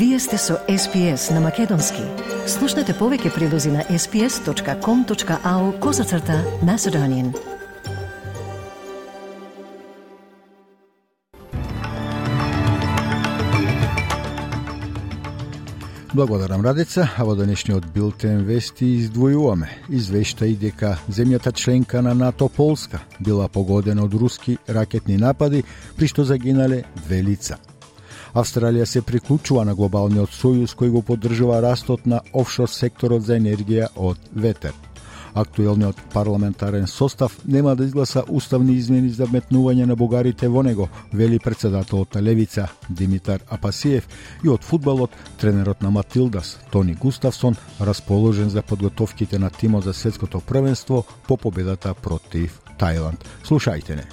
[0.00, 2.00] Вие сте со SPS на Македонски.
[2.48, 7.34] Слушнете повеќе прилози на sps.com.au козацрта на Седонин.
[16.14, 19.68] Благодарам Радица, а во денешниот билтен вести издвојуваме.
[19.92, 25.60] Извештај дека земјата членка на НАТО Полска била погодена од руски ракетни напади,
[25.96, 27.60] при што загинале две лица–
[28.34, 33.90] Австралија се приклучува на глобалниот сојуз кој го поддржува растот на офшор секторот за енергија
[33.96, 34.72] од ветер.
[35.34, 41.38] Актуелниот парламентарен состав нема да изгласа уставни измени за метнување на бугарите во него, вели
[41.38, 44.08] председателот на Левица Димитар Апасиев
[44.44, 50.40] и од фудбалот тренерот на Матилдас Тони Густавсон расположен за подготовките на тимот за светското
[50.40, 53.22] првенство по победата против Тајланд.
[53.44, 54.06] Слушајте не.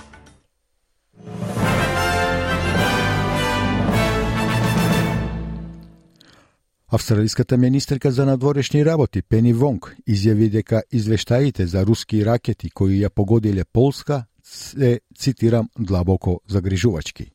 [6.91, 13.09] Австралиската министерка за надворешни работи Пени Вонг изјави дека извештаите за руски ракети кои ја
[13.09, 17.25] погодиле Полска се, цитирам, длабоко загрижувачки.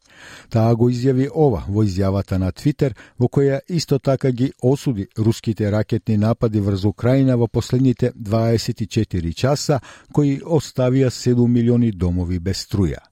[0.49, 5.69] Таа го изјави ова во изјавата на Твитер, во која исто така ги осуди руските
[5.73, 9.81] ракетни напади врз Украина во последните 24 часа,
[10.13, 13.12] кои оставија 7 милиони домови без струја.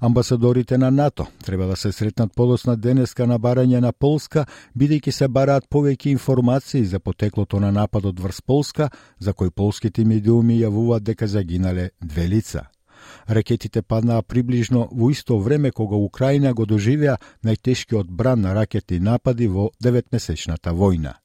[0.00, 4.46] Амбасадорите на НАТО треба да се сретнат подосна денеска на барање на Полска,
[4.78, 10.60] бидејќи се бараат повеќе информации за потеклото на нападот врз Полска, за кој полските медиуми
[10.62, 12.68] јавуваат дека загинале две лица.
[13.26, 19.46] Ракетите паднаа приближно во исто време кога Украина го доживеа најтешкиот бран на ракетни напади
[19.46, 21.18] во деветмесечната војна.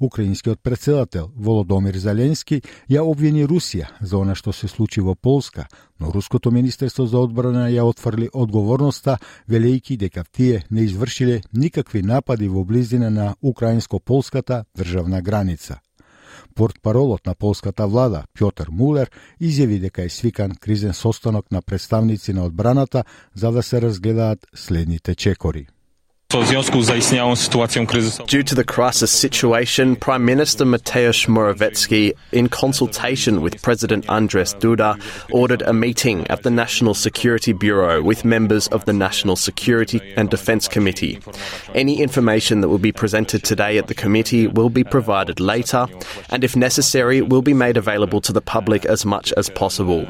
[0.00, 5.66] Украинскиот председател Володомир Зеленски ја обвини Русија за она што се случи во Полска,
[6.00, 12.48] но Руското Министерство за одбрана ја отфрли одговорноста, велејќи дека тие не извршиле никакви напади
[12.48, 15.80] во близина на украинско-полската државна граница.
[16.54, 19.10] Портпаролот на полската влада Пјотр Мулер
[19.40, 23.04] изјави дека е свикан кризен состанок на представници на одбраната
[23.34, 25.66] за да се разгледаат следните чекори.
[28.26, 35.00] Due to the crisis situation, Prime Minister Mateusz Morawiecki, in consultation with President Andrzej Duda,
[35.32, 40.28] ordered a meeting at the National Security Bureau with members of the National Security and
[40.28, 41.20] Defence Committee.
[41.72, 45.86] Any information that will be presented today at the committee will be provided later,
[46.30, 50.04] and if necessary, will be made available to the public as much as possible.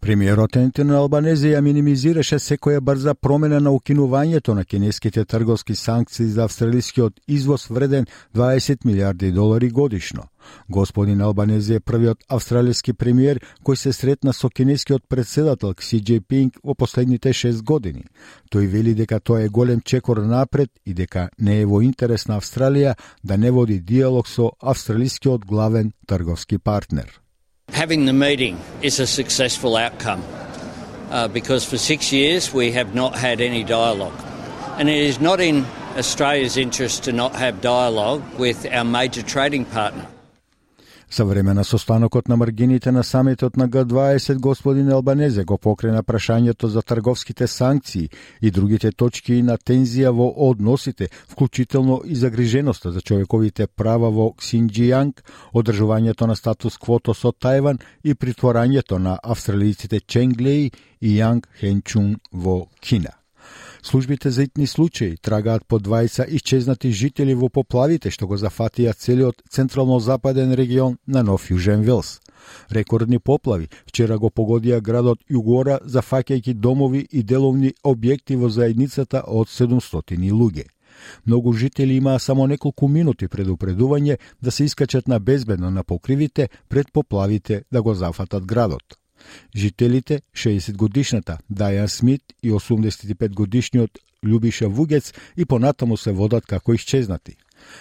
[0.00, 6.44] Премиерот Ентин Албанези ја минимизираше секоја брза промена на укинувањето на кинеските трговски санкции за
[6.44, 10.22] австралискиот извоз вреден 20 милиарди долари годишно.
[10.70, 16.74] Господин Албанези е првиот австралиски премиер кој се сретна со кинескиот председател Кси Джейпинг во
[16.74, 18.04] последните 6 години.
[18.50, 22.40] Тој вели дека тоа е голем чекор напред и дека не е во интерес на
[22.40, 27.20] Австралија да не води диалог со австралискиот главен трговски партнер.
[27.72, 30.24] Having the meeting is a successful outcome
[31.10, 34.18] uh, because for six years we have not had any dialogue.
[34.78, 35.64] And it is not in
[35.96, 40.06] Australia's interest to not have dialogue with our major trading partner.
[41.10, 46.66] Со време на состанокот на маргините на самитот на Г20, господин Албанезе го покрена прашањето
[46.66, 48.10] за трговските санкции
[48.40, 55.26] и другите точки на тензија во односите, вклучително и загриженоста за човековите права во Ксинджијанг,
[55.52, 60.70] одржувањето на статус квото со Тајван и притворањето на австралијците Ченглеј
[61.00, 63.19] и Јанг Хенчун во Кина.
[63.82, 69.40] Службите за итни случаи трагаат по двајца исчезнати жители во поплавите што го зафатија целиот
[69.48, 72.20] централно-западен регион на Нов Јужен Велс.
[72.70, 79.48] Рекордни поплави вчера го погодија градот Југора, зафаќајќи домови и деловни објекти во заедницата од
[79.48, 80.68] 700 луѓе.
[81.26, 86.92] Многу жители имаа само неколку минути предупредување да се искачат на безбедно на покривите пред
[86.92, 88.99] поплавите да го зафатат градот.
[89.56, 96.74] Жителите, 60 годишната Дајан Смит и 85 годишниот Љубиша Вугец и понатаму се водат како
[96.74, 97.36] исчезнати.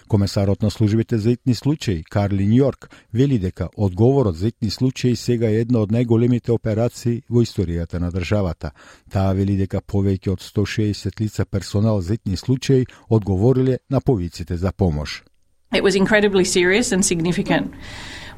[0.08, 5.50] Комесарот на службите за итни случаи, Карли Ньорк, вели дека одговорот за итни случаи сега
[5.50, 8.72] е една од најголемите операции во историјата на државата.
[9.12, 14.72] Таа вели дека повеќе од 160 лица персонал за итни случаи одговориле на повиците за
[14.72, 15.24] помош.
[15.72, 17.72] It was incredibly serious and significant.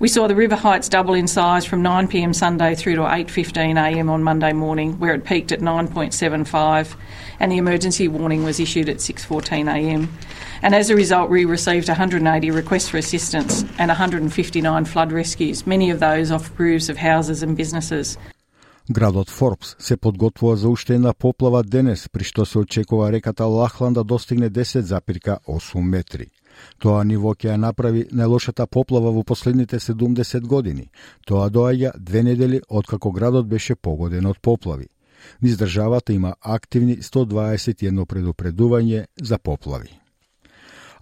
[0.01, 4.23] We saw the River Heights double in size from 9pm Sunday through to 8.15am on
[4.23, 6.97] Monday morning, where it peaked at 9.75
[7.41, 10.09] and the emergency warning was issued at 6.14am.
[10.63, 15.91] And as a result, we received 180 requests for assistance and 159 flood rescues, many
[15.91, 18.19] of those off roofs of houses and businesses.
[18.91, 23.93] Градот Форбс се подготвува за уште една поплава денес, при што се очекува реката Лахлан
[23.93, 26.27] да достигне 10,8 метри.
[26.80, 30.90] Тоа ниво ќе ја направи најлошата поплава во последните 70 години.
[31.26, 34.88] Тоа доаѓа две недели откако градот беше погоден од поплави.
[35.42, 40.01] Низ државата има активни 121 предупредување за поплави.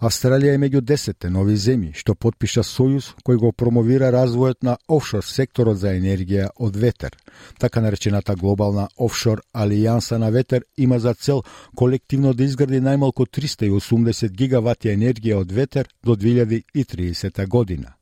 [0.00, 5.26] Австралија е меѓу 10 нови земји што подпиша сојуз кој го промовира развојот на офшор
[5.28, 7.18] секторот за енергија од ветер.
[7.60, 11.42] Така наречената глобална офшор алијанса на ветер има за цел
[11.76, 17.92] колективно да изгради најмалку 380 гигавати енергија од ветер до 2030 година.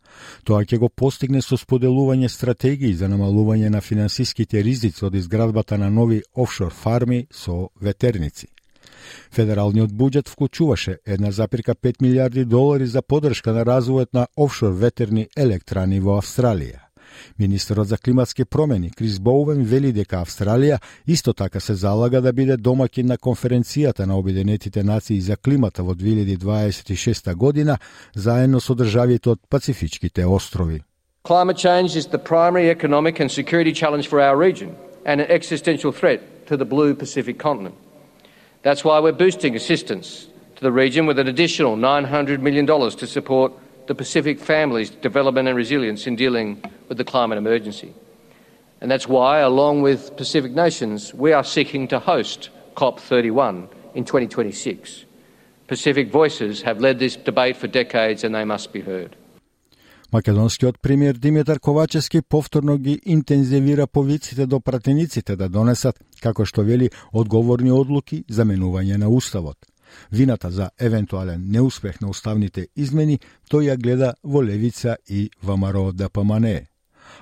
[0.44, 5.90] Тоа ќе го постигне со споделување стратегии за намалување на финансиските ризици од изградбата на
[5.90, 8.46] нови офшор фарми со ветерници.
[9.30, 16.18] Федералниот буџет вклучуваше 1,5 милиарди долари за поддршка на развојот на офшор ветерни електрани во
[16.18, 16.88] Австралија.
[17.38, 22.56] Министерот за климатски промени Крис Боувен вели дека Австралија исто така се залага да биде
[22.56, 27.78] домакин на конференцијата на Обединетите нации за климата во 2026 година
[28.14, 30.82] заедно со државите од Пацифичките острови.
[31.24, 34.70] Climate change is the primary economic and security challenge for our region
[35.04, 37.74] and an existential threat to the blue Pacific continent.
[38.62, 43.52] That's why we're boosting assistance to the region with an additional $900 million to support
[43.86, 47.94] the Pacific family's development and resilience in dealing with the climate emergency.
[48.80, 55.04] And that's why, along with Pacific nations, we are seeking to host COP31 in 2026.
[55.66, 59.16] Pacific voices have led this debate for decades and they must be heard.
[60.12, 66.88] Македонскиот премиер Димитар Ковачевски повторно ги интензивира повиците до пратениците да донесат, како што вели,
[67.12, 69.58] одговорни одлуки за менување на уставот.
[70.12, 73.20] Вината за евентуален неуспех на уставните измени
[73.52, 76.66] тој ја гледа во Левица и ВМРО ДПМНЕ.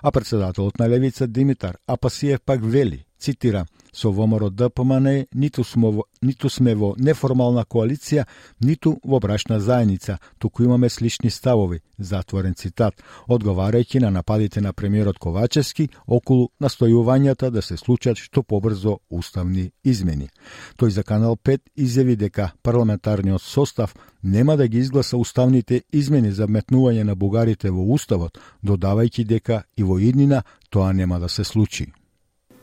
[0.02, 6.04] А председателот на Левица Димитар Апасиев пак вели, цитира, со ВМРО ДПМН ниту сме, во,
[6.20, 8.26] ниту сме во неформална коалиција,
[8.60, 15.18] ниту во брашна заедница, туку имаме слични ставови, затворен цитат, одговарајќи на нападите на премиерот
[15.18, 20.28] Ковачевски околу настојувањата да се случат што побрзо уставни измени.
[20.76, 26.46] Тој за Канал 5 изјави дека парламентарниот состав нема да ги изгласа уставните измени за
[26.46, 31.92] метнување на бугарите во уставот, додавајќи дека и во иднина тоа нема да се случи.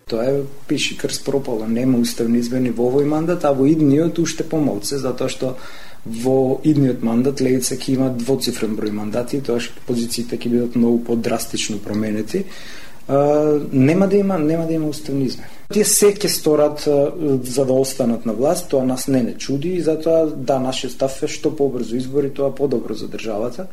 [0.10, 4.44] Тоа е пиши крс пропало, нема уставни измени во овој мандат, а во идниот уште
[4.44, 5.56] помалце, затоа што
[6.06, 11.00] во идниот мандат Левица ќе има двоцифрен број мандати, тоа што позициите ќе бидат многу
[11.08, 12.46] подрастично променети.
[13.04, 15.52] Uh, нема да има нема да има уставни измени.
[15.74, 19.76] Тие се ќе сторат uh, за да останат на власт, тоа нас не не чуди
[19.76, 23.68] и затоа да нашиот став е што побрзо избори, тоа подобро за државата.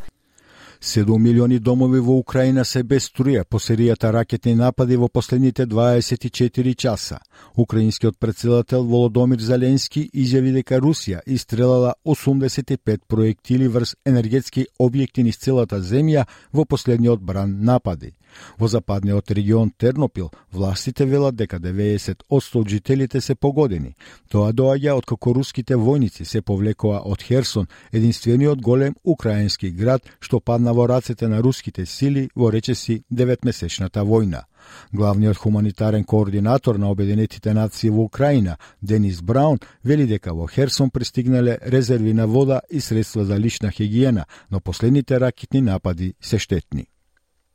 [0.82, 6.74] 7 милиони домови во Украина се без струја по серијата ракетни напади во последните 24
[6.74, 7.18] часа.
[7.56, 15.82] Украинскиот председател Володомир Зеленски изјави дека Русија истрелала 85 проектили врз енергетски објекти низ целата
[15.82, 18.14] земја во последниот бран напади.
[18.58, 23.94] Во западниот регион Тернопил, властите велат дека 90% од жителите се погодени.
[24.28, 30.40] Тоа доаѓа од како руските војници се повлекоа од Херсон, единствениот голем украински град што
[30.40, 34.44] падна во рацете на руските сили во речеси 9-месечната војна.
[34.92, 41.58] Главниот хуманитарен координатор на Обединетите нации во Украина, Денис Браун, вели дека во Херсон пристигнале
[41.62, 46.86] резерви на вода и средства за лична хигиена, но последните ракетни напади се штетни.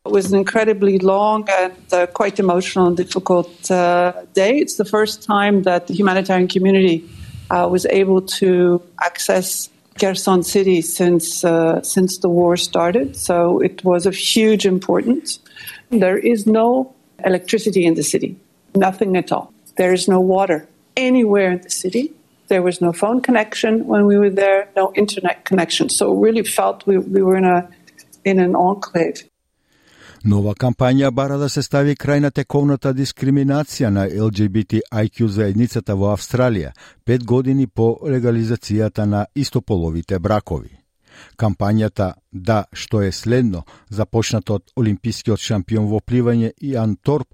[0.05, 4.57] It was an incredibly long and uh, quite emotional and difficult uh, day.
[4.57, 7.09] It's the first time that the humanitarian community
[7.49, 9.69] uh, was able to access
[9.99, 13.15] Kherson city since uh, since the war started.
[13.15, 15.39] So it was of huge importance.
[15.89, 16.93] There is no
[17.23, 18.35] electricity in the city,
[18.75, 19.53] nothing at all.
[19.77, 22.13] There is no water anywhere in the city.
[22.47, 25.89] There was no phone connection when we were there, no internet connection.
[25.89, 27.69] So it really felt we, we were in a
[28.23, 29.23] in an enclave.
[30.25, 36.71] Нова кампања бара да се стави крај на тековната дискриминација на LGBTIQ заедницата во Австралија,
[37.05, 40.71] пет години по легализацијата на истополовите бракови.
[41.37, 47.27] Кампањата Да, што е следно, започната од олимпискиот шампион во пливање Иан Торп,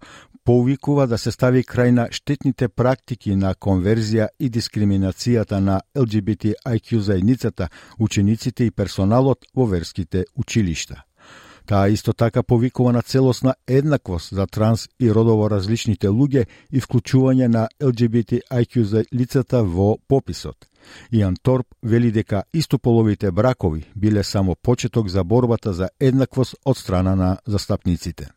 [0.44, 7.70] повикува да се стави крај на штетните практики на конверзија и дискриминацијата на LGBTIQ заедницата,
[8.00, 11.06] учениците и персоналот во верските училишта.
[11.66, 17.48] Таа исто така повикува на целосна еднаквост за транс и родово различните луѓе и вклучување
[17.48, 20.68] на LGBTIQ за лицата во пописот.
[21.12, 27.16] Иан Торп вели дека истополовите бракови биле само почеток за борбата за еднаквост од страна
[27.16, 28.28] на застапниците.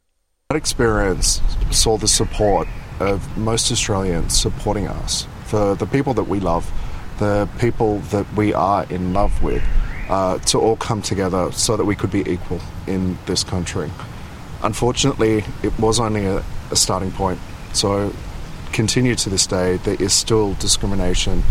[0.51, 1.41] That experience
[1.71, 2.69] saw the support
[3.01, 6.65] of most Australians supporting us, for the people that we love,
[7.19, 9.63] the people that we are in love with,
[10.09, 13.91] uh, to all come together so that we could be equal in this country.
[14.63, 17.39] Unfortunately, it was only a, a starting point.
[17.73, 18.13] So,
[18.73, 21.43] continue to this day, there is still discrimination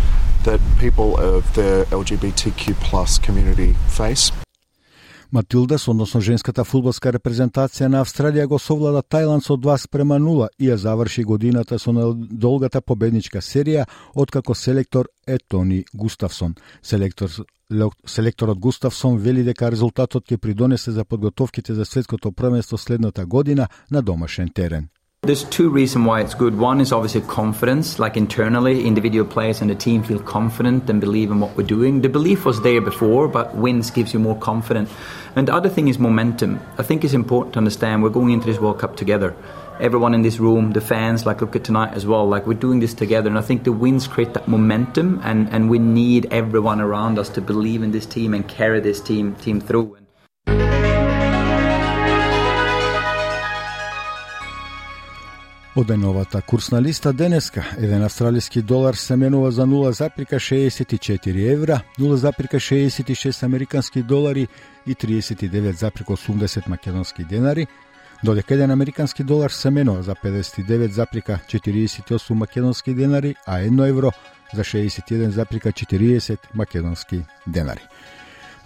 [0.44, 4.32] that people of the LGBTQ plus community face.
[5.34, 10.68] Матилдас, односно женската фудбалска репрезентација на Австралија го совлада Тајланд со 2 спрема 0 и
[10.68, 16.54] ја заврши годината со долгата победничка серија откако селектор е Тони Густавсон.
[16.82, 17.30] Селектор
[18.06, 24.02] Селекторот Густавсон вели дека резултатот ќе придонесе за подготовките за светското првенство следната година на
[24.02, 24.88] домашен терен.
[25.24, 26.54] There's two reasons why it's good.
[26.58, 31.30] One is obviously confidence, like internally, individual players and the team feel confident and believe
[31.30, 32.02] in what we're doing.
[32.02, 34.90] The belief was there before, but wins gives you more confidence.
[35.34, 36.60] And the other thing is momentum.
[36.76, 39.34] I think it's important to understand we're going into this World Cup together.
[39.79, 42.79] Everyone in this room, the fans, like look at tonight as well, like we're doing
[42.79, 43.29] this together.
[43.29, 47.29] And I think the wins create that momentum, and, and we need everyone around us
[47.29, 49.95] to believe in this team and carry this team team through.
[55.79, 64.03] Од новата курсна листа денеска, еден австралиски долар се менува за 0,64 евра, 0,66 американски
[64.03, 64.47] долари
[64.87, 67.67] и 39,80 македонски денари,
[68.24, 74.12] додека еден американски долар се менува за 59,48 македонски денари, а 1 евро
[74.54, 77.80] за 61,40 македонски денари.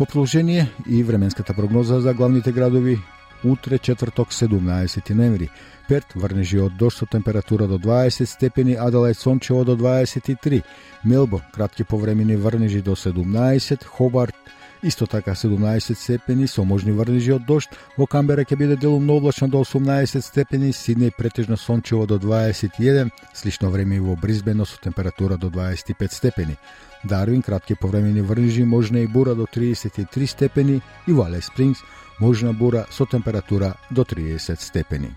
[0.00, 2.98] Во продолжение и временската прогноза за главните градови
[3.44, 5.50] утре четврток 17 ноември.
[5.88, 10.62] Перт врнежи од дожд со температура до 20 степени, Аделајд сончево до 23,
[11.04, 14.36] Мелбо кратки повремени врнежи до 17, Хобарт
[14.82, 19.48] Исто така 17 степени со можни врнежи од дожд, во Камбера ќе биде делумно облачно
[19.48, 25.36] до 18 степени, Сиднеј претежно сончево до 21, слично време и во Бризбено со температура
[25.36, 26.56] до 25 степени.
[27.04, 31.80] Дарвин кратки повремени врнежи, можна и бура до 33 степени и во Алес Спрингс
[32.20, 35.16] можна бура со температура до 30 степени.